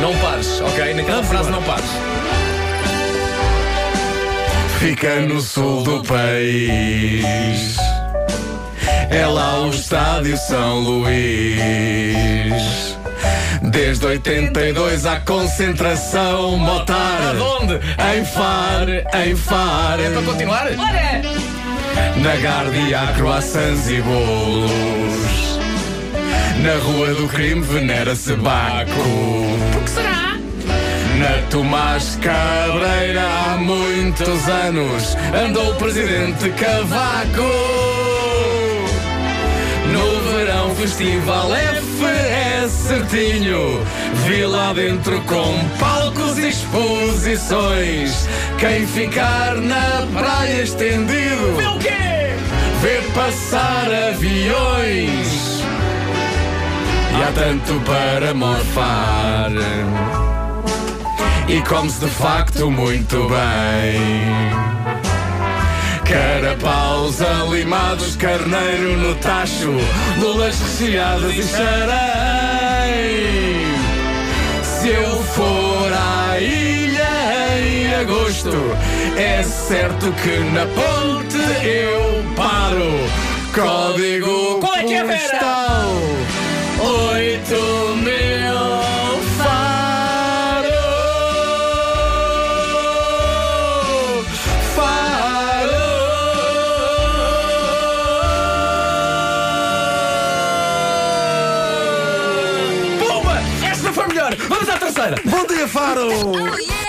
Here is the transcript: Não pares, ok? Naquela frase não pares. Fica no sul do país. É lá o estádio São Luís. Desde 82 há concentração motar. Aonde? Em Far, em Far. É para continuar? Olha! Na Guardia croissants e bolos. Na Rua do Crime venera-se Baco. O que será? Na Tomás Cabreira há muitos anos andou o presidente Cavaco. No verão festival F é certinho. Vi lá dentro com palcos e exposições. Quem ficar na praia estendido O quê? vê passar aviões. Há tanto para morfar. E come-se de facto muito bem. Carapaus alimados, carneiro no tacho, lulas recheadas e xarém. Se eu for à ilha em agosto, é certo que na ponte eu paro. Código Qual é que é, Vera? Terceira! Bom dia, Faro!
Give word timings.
Não 0.00 0.16
pares, 0.16 0.60
ok? 0.62 0.94
Naquela 0.94 1.22
frase 1.22 1.50
não 1.50 1.62
pares. 1.62 1.90
Fica 4.78 5.20
no 5.20 5.40
sul 5.42 5.82
do 5.82 6.02
país. 6.02 7.76
É 9.10 9.26
lá 9.26 9.60
o 9.60 9.68
estádio 9.68 10.38
São 10.38 10.78
Luís. 10.80 11.60
Desde 13.62 14.06
82 14.06 15.04
há 15.04 15.20
concentração 15.20 16.56
motar. 16.56 17.36
Aonde? 17.38 17.74
Em 17.74 18.24
Far, 18.24 18.88
em 19.22 19.36
Far. 19.36 20.00
É 20.00 20.10
para 20.10 20.22
continuar? 20.22 20.66
Olha! 20.66 21.20
Na 22.22 22.34
Guardia 22.36 23.12
croissants 23.16 23.90
e 23.90 24.00
bolos. 24.00 25.59
Na 26.62 26.74
Rua 26.84 27.14
do 27.14 27.26
Crime 27.28 27.62
venera-se 27.62 28.34
Baco. 28.34 28.90
O 29.00 29.80
que 29.84 29.90
será? 29.90 30.38
Na 31.18 31.46
Tomás 31.50 32.18
Cabreira 32.22 33.22
há 33.22 33.56
muitos 33.56 34.48
anos 34.48 35.16
andou 35.34 35.72
o 35.72 35.74
presidente 35.76 36.50
Cavaco. 36.50 37.42
No 39.92 40.20
verão 40.32 40.74
festival 40.76 41.54
F 41.54 42.04
é 42.04 42.68
certinho. 42.68 43.82
Vi 44.26 44.44
lá 44.44 44.72
dentro 44.72 45.20
com 45.22 45.58
palcos 45.78 46.38
e 46.38 46.48
exposições. 46.48 48.28
Quem 48.58 48.86
ficar 48.86 49.56
na 49.56 50.06
praia 50.12 50.62
estendido 50.62 51.56
O 51.74 51.78
quê? 51.78 51.90
vê 52.82 53.00
passar 53.14 53.90
aviões. 54.10 55.60
Há 57.30 57.32
tanto 57.32 57.80
para 57.84 58.34
morfar. 58.34 59.52
E 61.46 61.60
come-se 61.62 62.00
de 62.04 62.10
facto 62.10 62.68
muito 62.68 63.28
bem. 63.28 64.00
Carapaus 66.04 67.22
alimados, 67.22 68.16
carneiro 68.16 68.96
no 68.96 69.14
tacho, 69.16 69.70
lulas 70.18 70.58
recheadas 70.60 71.32
e 71.36 71.42
xarém. 71.44 71.70
Se 74.64 74.88
eu 74.88 75.22
for 75.22 75.92
à 75.92 76.40
ilha 76.40 77.60
em 77.60 77.94
agosto, 77.94 78.76
é 79.16 79.44
certo 79.44 80.12
que 80.14 80.36
na 80.52 80.66
ponte 80.66 81.38
eu 81.64 82.24
paro. 82.34 82.90
Código 83.54 84.60
Qual 84.60 84.74
é 84.74 84.84
que 84.84 84.94
é, 84.94 85.04
Vera? 85.04 85.79
Terceira! 105.00 105.16
Bom 105.24 105.46
dia, 105.46 105.66
Faro! 105.66 106.79